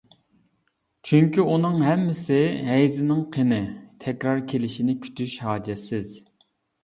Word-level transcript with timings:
چۈنكى 1.09 1.43
ئۇنىڭ 1.49 1.75
ھەممىسى 1.87 2.39
ھەيزنىڭ 2.69 3.21
قېنى، 3.35 3.59
تەكرار 4.05 4.41
كېلىشىنى 4.53 4.95
كۈتۈش 5.05 5.37
ھاجەتسىز. 5.49 6.15